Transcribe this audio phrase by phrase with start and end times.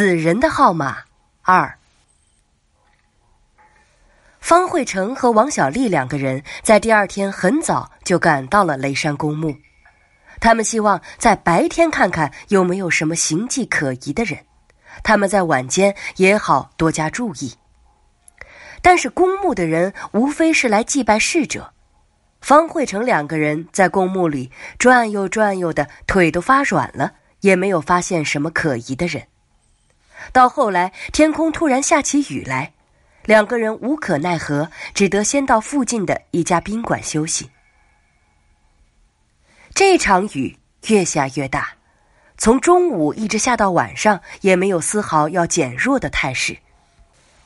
[0.00, 0.96] 死人的号码
[1.42, 1.76] 二。
[4.38, 9.54] 方慧成和王小丽两个人在第二天很早就赶到了雷山公墓，
[10.40, 14.38] 他们希望在白天看看有没有什么形迹可疑的人，
[15.02, 17.54] 他们在晚间也好多加注意。
[18.80, 21.74] 但是公墓的人无非是来祭拜逝者。
[22.40, 29.26] 方慧成两个人在公墓里转悠转悠的，腿都发软了，也没有发现什么可疑的人。
[30.32, 32.72] 到后来，天空突然下起雨来，
[33.24, 37.50] 两个人无可奈何，只得先到附近的一家宾馆休息。
[39.74, 41.74] 这场雨越下越大，
[42.36, 46.58] 从中午一直下到晚上，也没有丝毫要减弱的态势。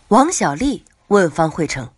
[0.09, 1.93] 王小丽问方慧成：“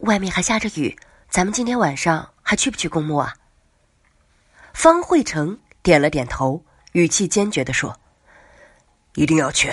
[0.00, 0.96] 外面还下着雨。”
[1.30, 3.34] 咱们今天晚上还去不去公墓啊？
[4.72, 7.98] 方慧成点了点头，语气坚决的说
[9.14, 9.72] ：“一定要去。”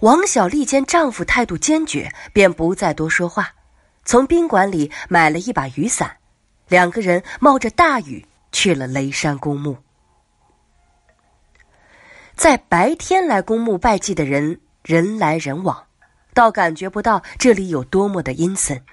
[0.00, 3.54] 王小丽见丈夫态度坚决，便不再多说话，
[4.04, 6.18] 从宾馆里买了一把雨伞，
[6.68, 9.78] 两个人冒着大雨去了雷山公墓。
[12.34, 15.86] 在白天来公墓拜祭的人人来人往，
[16.34, 18.84] 倒感觉不到这里有多么的阴森。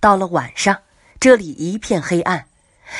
[0.00, 0.78] 到了晚上，
[1.20, 2.46] 这里一片黑暗，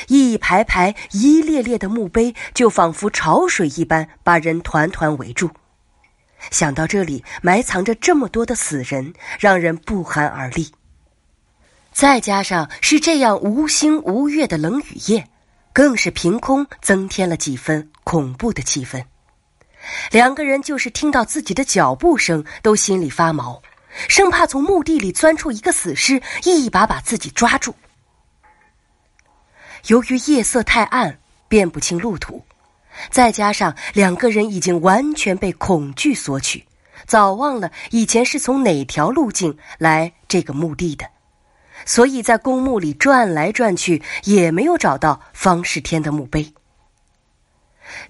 [0.07, 5.49] 一排排、一列列的墓碑就仿佛潮水一般，把人团团围住。
[6.51, 10.71] 想到这里埋藏着这么多的死人，让人不寒而栗。
[11.91, 15.27] 再加上是这样无星无月的冷雨夜，
[15.71, 19.03] 更是凭空增添了几分恐怖的气氛。
[20.11, 23.61] 两个人就是听到自己的脚步声，都心里发毛。
[24.09, 27.73] 生怕从墓地里钻出一个死尸，一把把自己抓住。
[29.87, 32.43] 由于夜色太暗，辨不清路途，
[33.11, 36.65] 再加上两个人已经完全被恐惧索取，
[37.05, 41.05] 早忘了以前是从哪条路径来这个墓地的，
[41.85, 46.53] 所以在公墓里转来转去，也没有找到方世天的墓碑。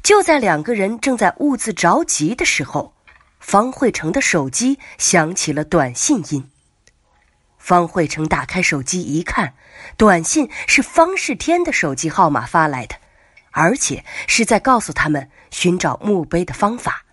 [0.01, 2.93] 就在两个人正在兀自着急的时候。
[3.37, 6.49] 方慧成的手机响起了短信音。
[7.65, 9.55] 方慧成打开手机一看，
[9.97, 12.95] 短信是方世天的手机号码发来的，
[13.49, 17.03] 而且是在告诉他们寻找墓碑的方法。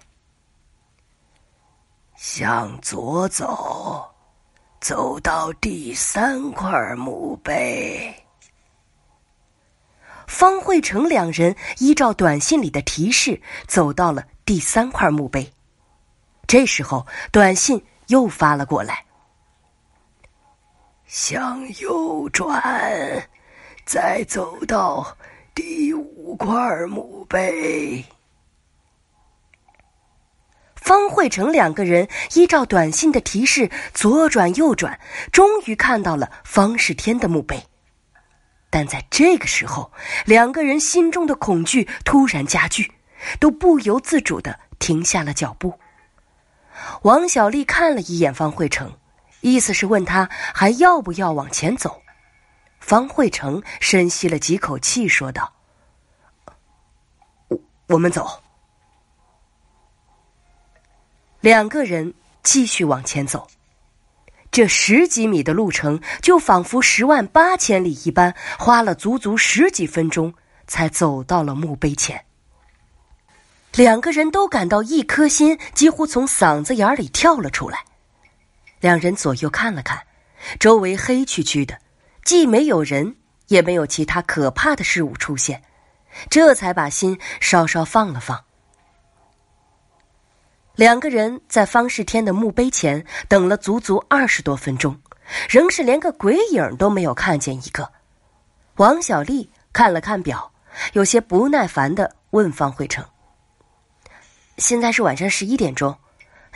[2.17, 4.07] 向左走，
[4.79, 8.15] 走到第三块墓碑。
[10.27, 15.51] 方慧成两人依照短信里的提示，走到了第三块墓碑。
[16.47, 19.07] 这时候，短信又发了过来。
[21.15, 23.29] 向右转，
[23.85, 25.19] 再走到
[25.55, 28.03] 第五块墓碑。
[30.75, 34.99] 方慧成两个人依照短信的提示左转右转，
[35.31, 37.63] 终于看到了方世天的墓碑。
[38.71, 39.93] 但在这个时候，
[40.25, 42.91] 两个人心中的恐惧突然加剧，
[43.39, 45.79] 都不由自主的停下了脚步。
[47.03, 48.95] 王小丽看了一眼方慧成，
[49.43, 52.03] 意思是问他还要不要往前走。
[52.81, 55.53] 方慧成深吸了几口气，说道
[57.49, 57.59] ：“我
[57.89, 58.43] 我们走。”
[61.41, 63.47] 两个人继续往前走，
[64.51, 70.35] 这十几米的路程就仿佛十万八千里一般，花了足足十几分钟
[70.67, 72.25] 才走到了墓碑前。
[73.75, 77.85] 两个人都感到一颗心几乎从嗓子眼里跳了出来。
[78.83, 80.03] 两人左右看了看，
[80.59, 81.79] 周围黑黢黢的，
[82.25, 83.15] 既没有人，
[83.47, 85.63] 也没有其他可怕的事物出现，
[86.29, 88.45] 这才把心稍稍放了放。
[90.75, 95.01] 两个人在方世天的墓碑前等了足足二十多分钟，
[95.49, 97.89] 仍是连个鬼影都没有看见一个。
[98.79, 100.51] 王小丽看了看表，
[100.95, 103.05] 有些不耐烦的问方慧成。
[104.59, 105.97] 现在是晚上十一点钟，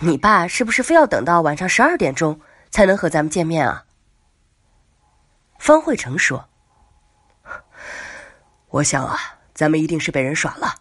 [0.00, 2.38] 你爸是不是非要等到晚上十二点钟
[2.70, 3.84] 才能和咱们见面啊？
[5.58, 6.46] 方慧成说
[8.68, 9.16] ：“我想啊，
[9.54, 10.74] 咱们一定是被人耍了。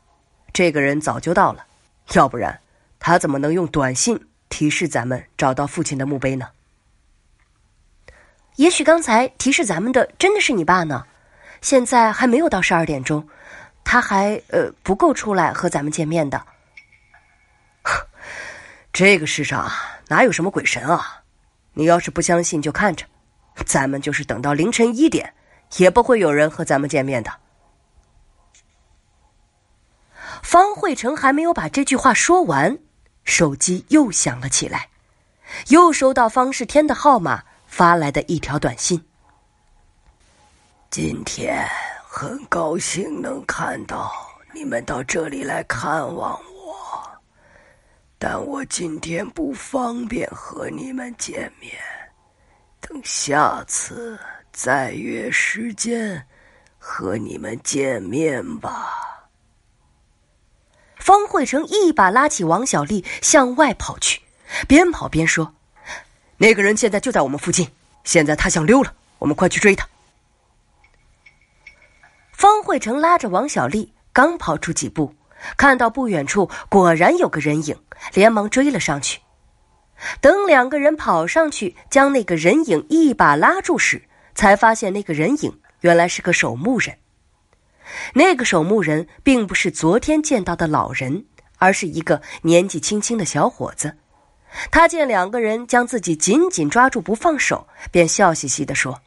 [0.51, 1.65] 这个人早就到了，
[2.11, 2.59] 要不然
[2.99, 6.49] 他怎么能用短信提示咱们找到父亲的墓碑呢？
[8.57, 11.05] 也许刚才提示咱们的真的是你爸呢。
[11.61, 13.27] 现在还没有到十二点钟，
[13.85, 16.45] 他还呃不够出来和咱们见面的。”
[18.95, 19.69] 这个世上
[20.07, 21.21] 哪有什么鬼神啊？
[21.73, 23.05] 你要是不相信，就看着，
[23.65, 25.33] 咱们就是等到凌晨一点，
[25.75, 27.29] 也不会有人和咱们见面的。
[30.41, 32.77] 方慧成还没有把这句话说完，
[33.25, 34.87] 手机又响了起来，
[35.67, 39.05] 又收到方世天的号码发来的一条短信
[40.89, 41.67] ：“今天
[42.07, 44.09] 很高兴能看到
[44.53, 46.54] 你们到这里来看望我，
[48.27, 51.71] 但我今天不方便和你们见面，
[52.81, 54.19] 等下次
[54.51, 56.25] 再约时间
[56.79, 59.29] 和你们见面吧。”
[60.97, 64.23] 方慧成一把拉起王小丽向外跑去，
[64.67, 65.53] 边跑边说
[66.37, 67.69] ：“那个人现在就在我们附近，
[68.03, 69.87] 现在他想溜了，我们快去追他。”
[72.33, 75.13] 方慧成拉着王小丽刚跑出几步，
[75.57, 77.77] 看到不远处果然有个人影，
[78.13, 79.19] 连忙追了上去。
[80.19, 84.03] 等两个人跑上去将那个人影一把拉住时，
[84.33, 86.97] 才发现那个人影原来是个守墓人。
[88.13, 91.25] 那个守墓人并不是昨天见到的老人，
[91.59, 93.95] 而是一个年纪轻轻的小伙子。
[94.71, 98.99] 他见两个人将自己紧紧抓住不放手，便笑嘻嘻地说：“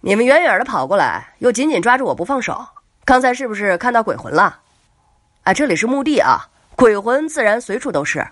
[0.00, 2.66] 你们远远的跑过来，又紧紧抓住我不放手，
[3.08, 4.60] 刚才是不是看到鬼魂了？
[5.42, 6.46] 啊，这里是墓地啊，
[6.76, 8.22] 鬼魂自然随处都是。”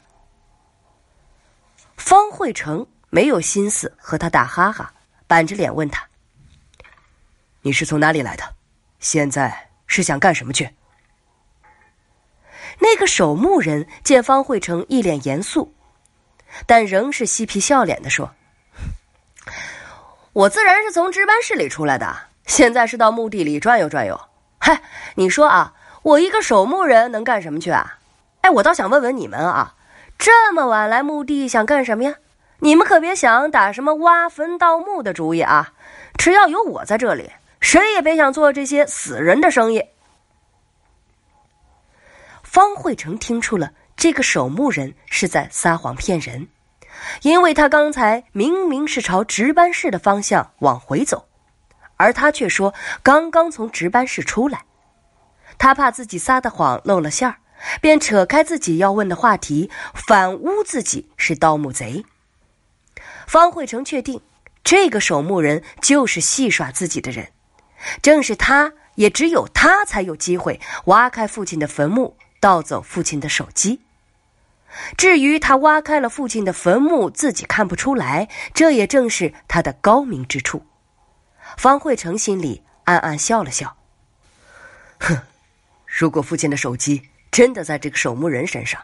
[1.97, 4.93] 方慧成没有心思和他打哈哈，
[5.27, 6.07] 板着脸问他
[7.65, 8.45] ：“你是从哪里来的？”
[9.01, 10.69] 现在是想干什么去？
[12.79, 15.75] 那个守墓人见方慧成一脸严肃，
[16.67, 18.31] 但仍是嬉皮笑脸的说
[20.35, 22.15] ：“我自然是从值班室里出来的，
[22.45, 24.21] 现在是到墓地里转悠转悠。
[24.67, 24.83] 嗨，
[25.15, 28.01] 你说啊，我一个守墓人能干什么去啊？
[28.41, 29.77] 哎，我倒想问问你们啊，
[30.19, 32.17] 这么晚来墓地想干什么呀？
[32.59, 35.73] 你们可别想打什么挖坟盗墓的主意啊！
[36.19, 37.31] 只要有我在这里。”
[37.63, 39.85] 谁也别想做这些死人的生意。
[42.43, 46.49] 方慧成听出了这个守墓人是在撒谎骗人，
[47.23, 51.29] 因为他刚才明明是朝值班室的方向往回走，
[51.97, 54.65] 而他却说刚刚从值班室出来。
[55.59, 57.37] 他怕自己撒的谎露了馅儿，
[57.81, 62.05] 便扯开自己要问的话题，反诬自己是盗墓贼。
[63.27, 64.21] 方慧成确定，
[64.63, 67.29] 这个守墓人就是戏耍自己的人。
[68.03, 73.81] 正是他，也只有他才有机会挖开父亲的坟墓，盗走父亲的手机。
[74.97, 80.67] 至于他挖开了父亲的坟墓，自己看不出来，这也正是他的高明之处。
[81.57, 83.77] 方慧成心里暗暗笑了笑，
[85.01, 85.19] 哼，
[85.87, 88.81] 如果父亲的手机真的在这个守墓人身上，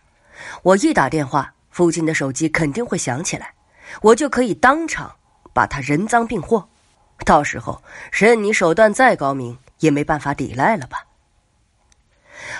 [0.62, 3.54] 我一打电话，父亲的手机肯定会响起来，
[4.00, 5.16] 我就可以当场
[5.52, 6.68] 把他人赃并获。
[7.24, 11.06] 到时候，任你手段再高明，也没办法抵赖了吧？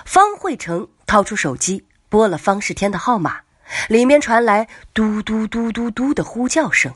[0.04, 3.40] 方慧成掏出手机，拨了方世天的号码，
[3.88, 6.94] 里面传来嘟嘟嘟嘟嘟的呼叫声，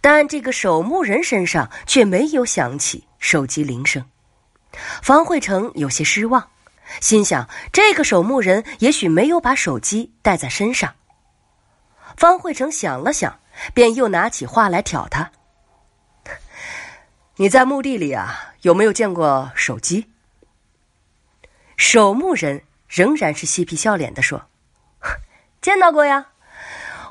[0.00, 4.04] 但这个守墓人身上却没有响起手机铃声。
[5.02, 6.50] 方慧成有些失望，
[7.00, 10.94] 心想这个守墓人也许没有把手机带在身上。
[12.16, 13.40] 方慧成想了想，
[13.72, 15.30] 便又拿起话来挑他。
[17.36, 20.10] 你在墓地里啊，有没有见过手机？
[21.76, 24.46] 守墓人仍然是嬉皮笑脸的说
[25.62, 26.26] ：“见到过呀，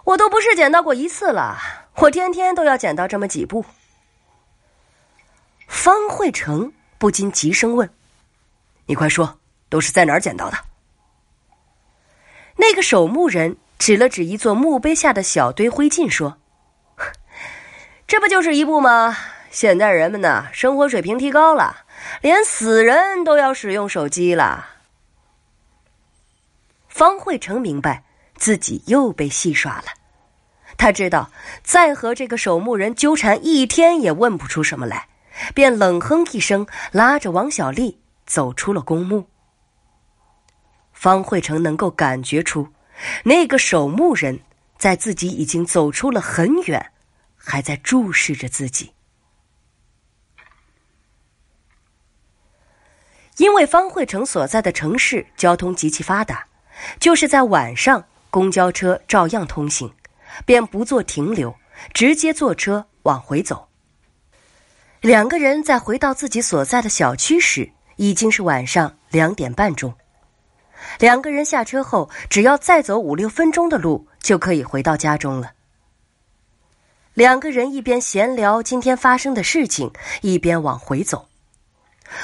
[0.03, 1.57] 我都不是捡到过一次了，
[1.97, 3.65] 我天天都要捡到这么几部。”
[5.67, 7.89] 方慧成不禁急声问
[8.87, 9.39] ：“你快说，
[9.69, 10.57] 都是在哪儿捡到的？”
[12.55, 16.37] 那个守墓人指了指一座墓碑下的小堆灰烬说
[18.07, 19.15] ：“这不就是一部吗？”
[19.51, 21.85] 现在人们呢，生活水平提高了，
[22.21, 24.67] 连死人都要使用手机了。
[26.87, 28.03] 方慧成明白
[28.35, 29.85] 自己又被戏耍了，
[30.77, 31.31] 他知道
[31.63, 35.07] 再和这个守墓人纠缠一天也问不出什么来，
[35.53, 39.27] 便冷哼一声，拉着王小丽走出了公墓。
[40.93, 42.67] 方慧成能够感觉出，
[43.23, 44.39] 那个守墓人
[44.77, 46.91] 在自己已经走出了很远，
[47.35, 48.93] 还在注视着自己。
[53.37, 56.47] 因为方慧成所在的城市交通极其发达，
[56.99, 59.93] 就是在晚上，公交车照样通行，
[60.45, 61.55] 便不做停留，
[61.93, 63.67] 直接坐车往回走。
[65.01, 69.93] 两个人在回到自己所在的小区时，已经是晚上两点半钟。
[70.99, 75.51] 两个人下车后，只要再走五六分钟的路，就可以回到家中了。
[77.13, 79.91] 两个人一边闲聊今天发生的事情，
[80.21, 81.27] 一边往回走。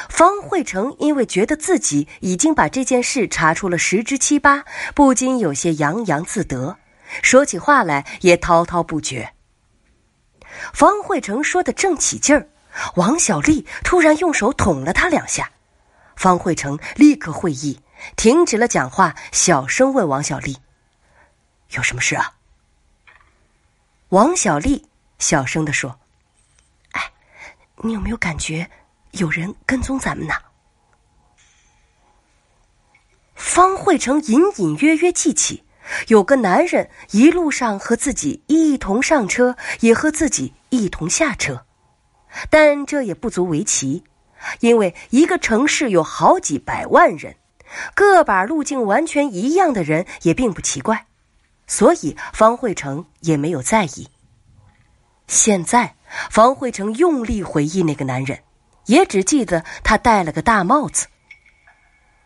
[0.07, 4.63] 方慧成因为觉得自己已经把这件事查出了十之七八，
[4.95, 6.77] 不禁有些洋洋自得，
[7.21, 9.33] 说起话来也滔滔不绝。
[10.73, 12.47] 方慧成说的正起劲儿，
[12.95, 15.51] 王小丽突然用手捅了他两下，
[16.15, 17.79] 方慧成立刻会意，
[18.15, 20.57] 停止了讲话，小声问王小丽
[21.71, 22.33] ：“有什么事啊？”
[24.09, 24.87] 王小丽
[25.19, 25.99] 小声的说
[26.93, 27.11] ：“哎，
[27.77, 28.69] 你有没有感觉？”
[29.13, 30.33] 有人跟踪咱们呢。
[33.35, 35.62] 方慧成隐隐约约记起，
[36.07, 41.65] 有个男人一路上和自己一同上车，也和自己一同下车，
[42.49, 44.03] 但这也不足为奇，
[44.59, 47.35] 因为一个城市有好几百万人，
[47.95, 51.05] 个把路径完全一样的人也并不奇怪，
[51.67, 54.07] 所以方慧成也没有在意。
[55.27, 55.95] 现在，
[56.29, 58.39] 方慧成用力回忆那个男人。
[58.87, 61.07] 也只记得他戴了个大帽子。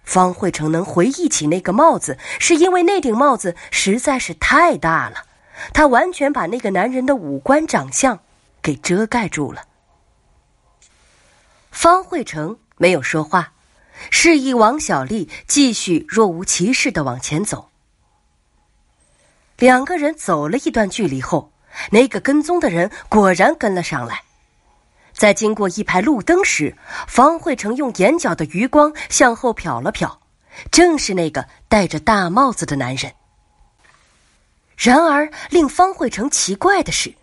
[0.07, 5.25] 方慧成能回忆起那个帽子，是因为那顶帽子实在是太大了，
[5.73, 8.21] 他完全把那个男人的五官长相
[8.61, 9.65] 给遮盖住了。
[11.71, 13.51] 方慧成没有说话，
[14.09, 17.69] 示意王小丽继续若无其事的往前走。
[19.57, 21.51] 两个人走了一段距离后，
[21.91, 24.23] 那个跟踪的人果然跟了上来。
[25.17, 26.75] 在经过一排路灯时，
[27.07, 30.17] 方慧成用眼角的余光向后瞟了瞟，
[30.69, 33.11] 正是那个戴着大帽子的男人。
[34.77, 37.15] 然而，令方慧成奇怪的是，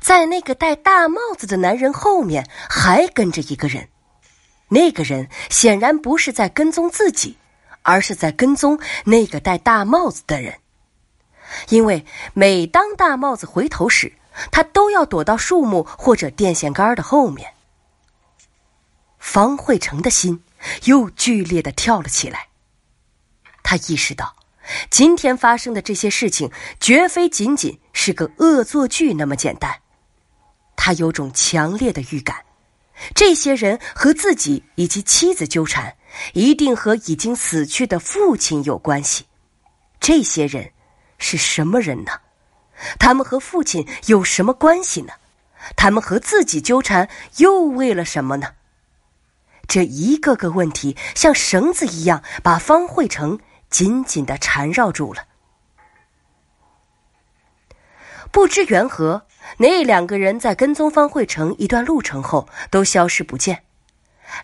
[0.00, 3.88] 在那个戴大帽子的男人后面还跟着一个人，
[4.68, 7.36] 那个人显然不是在跟踪自己，
[7.82, 10.54] 而是在跟踪那个戴大帽子的人，
[11.68, 14.14] 因为每当大帽子回头时。
[14.50, 17.54] 他都要躲到树木或者电线杆的后面。
[19.18, 20.42] 方慧成的心
[20.84, 22.48] 又剧烈的跳了起来。
[23.62, 24.34] 他意识到，
[24.90, 29.80] 今天发生的这些事情绝非仅仅是个恶作剧那么简单。
[30.76, 32.44] 他有种强烈的预感，
[33.14, 35.96] 这些人和自己以及妻子纠缠，
[36.32, 39.26] 一定和已经死去的父亲有关系。
[40.00, 40.72] 这些人
[41.18, 42.12] 是什么人呢？
[42.98, 45.12] 他们和父亲有什么关系呢？
[45.76, 47.08] 他们和自己纠缠
[47.38, 48.54] 又为了什么呢？
[49.66, 55.24] 这一个个问题像绳子一样把方慧成紧紧的缠绕住了。
[58.30, 63.64] 不知缘何，那两个人在跟踪方慧成一段路程后都消失不见。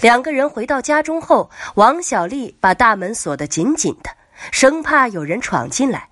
[0.00, 4.10] 两个人回到家中后，王小丽把大门锁得紧紧的，
[4.50, 6.08] 生怕有人闯进来。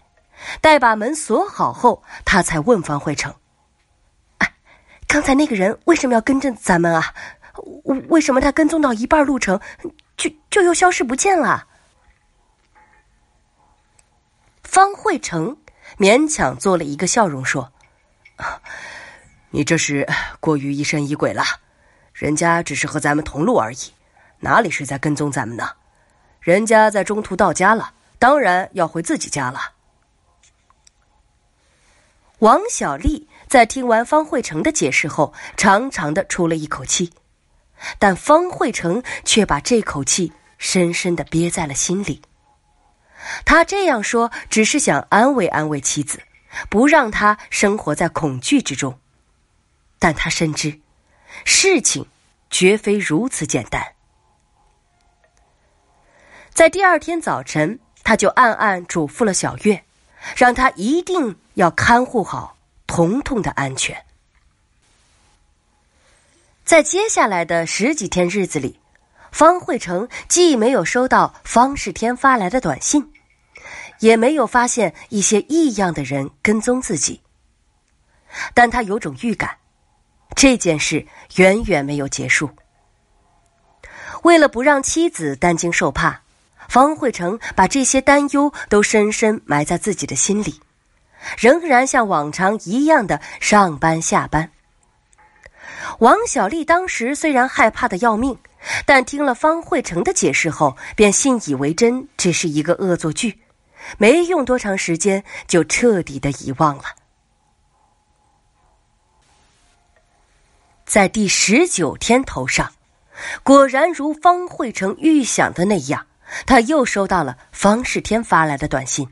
[0.61, 3.35] 待把门锁好后，他才问方慧成
[4.39, 4.55] ：“哎，
[5.07, 7.15] 刚才那个人为什么要跟着咱们啊？
[8.09, 9.61] 为什么他跟踪到一半路程，
[10.17, 11.67] 就就又消失不见了？”
[14.63, 15.57] 方慧成
[15.99, 17.71] 勉强做了一个笑容说
[19.51, 20.09] ：“你这是
[20.41, 21.45] 过于疑神疑鬼了。
[22.15, 23.93] 人家只是和咱们同路而已，
[24.41, 25.69] 哪里是在跟踪咱们呢？
[26.41, 29.72] 人家在中途到家了，当然要回自己家了。”
[32.43, 37.13] 王小丽在听完方慧成的解释后，长长的出了一口气，
[38.01, 42.21] 但方慧成却把这口气深深的憋在了心里。
[43.45, 46.21] 他这样说，只是想安慰安慰妻子，
[46.69, 48.99] 不让她生活在恐惧之中。
[50.01, 50.81] 但他深知，
[51.45, 52.09] 事情
[52.51, 53.95] 绝非如此简单。
[56.53, 59.85] 在第二天早晨，他就暗暗嘱咐了小月。
[60.37, 64.05] 让他一定要看护好彤彤的安全。
[66.65, 68.79] 在接下来的十几天日子里，
[69.31, 73.13] 方慧成既没有收到方世天发来的短信，
[73.99, 77.21] 也没有发现一些异样的人跟踪自己。
[78.55, 79.59] 但他有种预感，
[80.35, 82.49] 这件事远远没有结束。
[84.23, 86.23] 为了不让妻子担惊受怕。
[86.69, 90.61] 方慧成把这些担忧都深深埋在自己的心里，
[91.39, 94.51] 仍然像往常一样的上班下班。
[95.99, 98.39] 王小丽当时虽然害怕的要命，
[98.87, 103.41] 但听了方慧成的解释后，便信以为真，只是一个恶作剧，
[103.99, 106.85] 没用多长时间就彻底的遗忘了。
[110.87, 112.73] 在第十九天头上，
[113.43, 116.07] 果然如方慧成预想的那样。
[116.47, 119.09] 他又收到了方世天发来的短信。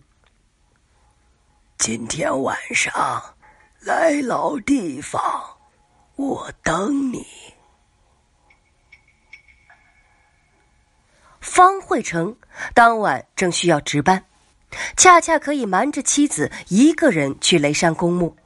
[1.79, 3.35] 今天晚上
[3.81, 5.23] 来老地方，
[6.17, 7.27] 我等你。
[11.41, 12.37] 方慧成
[12.75, 14.25] 当晚正需要值班，
[14.97, 18.37] 恰恰可以瞒着妻子一个人去雷山公墓，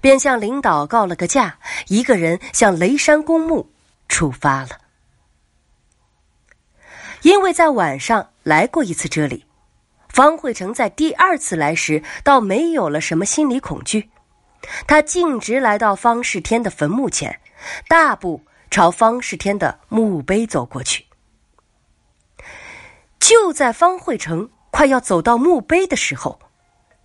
[0.00, 1.58] 便向领导告了个假，
[1.88, 3.70] 一个人向雷山公墓
[4.08, 4.70] 出发了。
[7.22, 9.44] 因为在晚上来过一次这里，
[10.08, 14.10] 方慧成在第二次来时倒没有了什么心理恐惧，
[14.86, 17.40] 他径直来到方世天的坟墓前，
[17.86, 21.06] 大步朝方世天的墓碑走过去。
[23.18, 26.40] 就在方慧成快要走到墓碑的时候，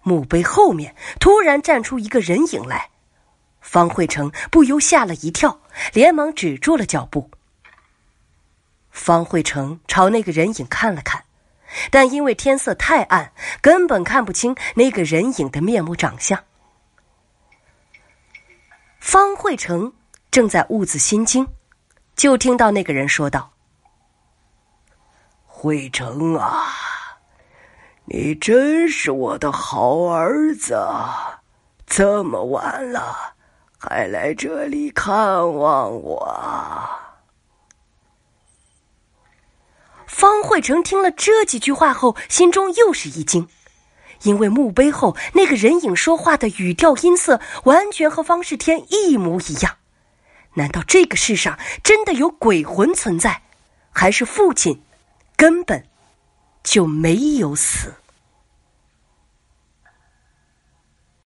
[0.02, 2.90] 墓碑后面突然站出一个人影来，
[3.60, 5.60] 方慧成不由吓了一跳，
[5.94, 7.30] 连忙止住了脚步。
[8.96, 11.22] 方慧成朝那个人影看了看，
[11.92, 16.42] 但因为天色太暗，根本看不清那个人影的面目长相。
[19.02, 19.92] 方慧成
[20.32, 21.46] 正在兀自心惊，
[22.16, 23.52] 就听到那个人说道。
[25.46, 26.66] 慧成啊，
[28.06, 30.82] 你真是我的好儿子！
[31.86, 33.36] 这么晚了，
[33.78, 35.14] 还来这里看
[35.54, 37.05] 望我。
[40.08, 43.48] 方慧成听了这几句话后，心中又是一惊，
[44.24, 49.78] 因为墓碑后那个人影说话的语调音色完全和方世天一模一样。
[50.54, 53.42] 难道这个世上真的有鬼魂存在，
[53.92, 54.82] 还是父亲？
[55.36, 55.86] 根本
[56.64, 57.94] 就没有死。